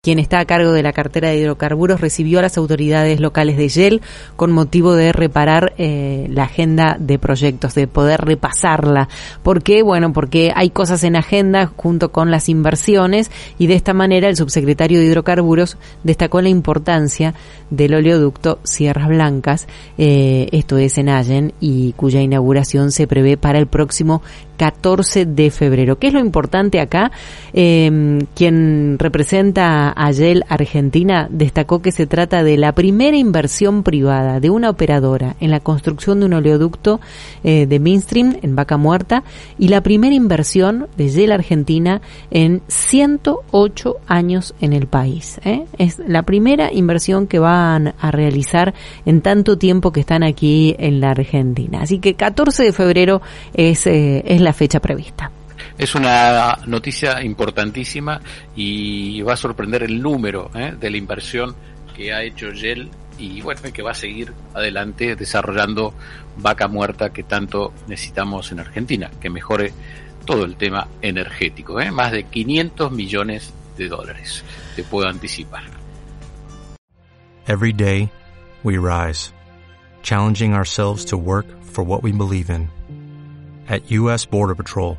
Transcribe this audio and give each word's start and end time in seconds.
quien 0.00 0.20
está 0.20 0.38
a 0.38 0.44
cargo 0.44 0.70
de 0.70 0.84
la 0.84 0.92
cartera 0.92 1.30
de 1.30 1.38
hidrocarburos, 1.38 2.00
recibió 2.00 2.38
a 2.38 2.42
las 2.42 2.56
autoridades 2.56 3.18
locales 3.18 3.56
de 3.56 3.68
Yel 3.68 4.00
con 4.36 4.52
motivo 4.52 4.94
de 4.94 5.12
reparar 5.12 5.72
eh, 5.76 6.28
la 6.30 6.44
agenda 6.44 6.96
de 7.00 7.18
proyectos, 7.18 7.74
de 7.74 7.88
poder 7.88 8.20
repasarla. 8.20 9.08
¿Por 9.42 9.60
qué? 9.64 9.82
Bueno, 9.82 10.12
porque 10.12 10.52
hay 10.54 10.70
cosas 10.70 11.02
en 11.02 11.16
agenda 11.16 11.72
junto 11.76 12.12
con 12.12 12.30
las 12.30 12.48
inversiones 12.48 13.32
y 13.58 13.66
de 13.66 13.74
esta 13.74 13.92
manera 13.92 14.28
el 14.28 14.36
subsecretario 14.36 15.00
de 15.00 15.06
hidrocarburos 15.06 15.78
destacó 16.04 16.40
la 16.40 16.48
importancia 16.48 17.34
del 17.70 17.94
oleoducto 17.94 18.60
Sierras 18.62 19.08
Blancas, 19.08 19.66
eh, 19.98 20.48
esto 20.52 20.78
es 20.78 20.96
en 20.98 21.08
Allen, 21.08 21.54
y 21.58 21.92
cuya 21.94 22.20
inauguración 22.20 22.92
se 22.92 23.08
prevé 23.08 23.36
para 23.36 23.58
el 23.58 23.66
próximo 23.66 24.22
14 24.58 25.26
de 25.26 25.50
febrero. 25.50 25.98
¿Qué 25.98 26.08
es 26.08 26.12
lo 26.12 26.20
importante 26.20 26.80
acá? 26.80 27.10
Eh, 27.52 28.18
quien 28.34 28.96
representa 28.98 29.87
a 29.96 30.10
Yel 30.10 30.44
Argentina 30.48 31.28
destacó 31.30 31.80
que 31.82 31.92
se 31.92 32.06
trata 32.06 32.42
de 32.42 32.56
la 32.56 32.72
primera 32.72 33.16
inversión 33.16 33.82
privada 33.82 34.40
de 34.40 34.50
una 34.50 34.70
operadora 34.70 35.36
en 35.40 35.50
la 35.50 35.60
construcción 35.60 36.20
de 36.20 36.26
un 36.26 36.34
oleoducto 36.34 37.00
eh, 37.44 37.66
de 37.66 37.80
mainstream 37.80 38.36
en 38.42 38.56
Vaca 38.56 38.76
Muerta 38.76 39.24
y 39.58 39.68
la 39.68 39.82
primera 39.82 40.14
inversión 40.14 40.88
de 40.96 41.08
Yel 41.08 41.32
Argentina 41.32 42.00
en 42.30 42.62
108 42.68 43.96
años 44.06 44.54
en 44.60 44.72
el 44.72 44.86
país. 44.86 45.40
¿eh? 45.44 45.64
Es 45.78 45.98
la 46.06 46.22
primera 46.22 46.72
inversión 46.72 47.26
que 47.26 47.38
van 47.38 47.94
a 47.98 48.10
realizar 48.10 48.74
en 49.06 49.20
tanto 49.20 49.58
tiempo 49.58 49.92
que 49.92 50.00
están 50.00 50.22
aquí 50.22 50.74
en 50.78 51.00
la 51.00 51.10
Argentina. 51.10 51.80
Así 51.82 51.98
que 51.98 52.14
14 52.14 52.64
de 52.64 52.72
febrero 52.72 53.22
eh, 53.54 54.22
es 54.24 54.40
la 54.40 54.52
fecha 54.52 54.80
prevista. 54.80 55.30
Es 55.78 55.94
una 55.94 56.58
noticia 56.66 57.22
importantísima 57.22 58.20
y 58.56 59.22
va 59.22 59.34
a 59.34 59.36
sorprender 59.36 59.84
el 59.84 60.02
número 60.02 60.50
¿eh? 60.52 60.74
de 60.78 60.90
la 60.90 60.96
inversión 60.96 61.54
que 61.96 62.12
ha 62.12 62.22
hecho 62.24 62.50
Yel 62.50 62.90
y 63.16 63.40
bueno, 63.42 63.60
que 63.72 63.82
va 63.82 63.92
a 63.92 63.94
seguir 63.94 64.32
adelante 64.54 65.14
desarrollando 65.14 65.94
vaca 66.36 66.66
muerta 66.66 67.10
que 67.10 67.22
tanto 67.22 67.72
necesitamos 67.86 68.50
en 68.50 68.60
Argentina, 68.60 69.08
que 69.20 69.30
mejore 69.30 69.72
todo 70.24 70.44
el 70.44 70.56
tema 70.56 70.88
energético, 71.00 71.80
¿eh? 71.80 71.90
más 71.90 72.12
de 72.12 72.24
500 72.24 72.92
millones 72.92 73.54
de 73.76 73.88
dólares, 73.88 74.44
te 74.76 74.82
puedo 74.82 75.08
anticipar. 75.08 75.62
Every 77.46 77.72
day, 77.72 78.10
we 78.62 78.76
rise, 78.78 79.32
challenging 80.02 80.54
ourselves 80.54 81.06
to 81.06 81.16
work 81.16 81.46
for 81.62 81.84
what 81.84 82.02
we 82.02 82.12
believe 82.12 82.50
in. 82.50 82.68
At 83.68 83.90
U.S. 83.90 84.26
Border 84.26 84.54
Patrol, 84.54 84.98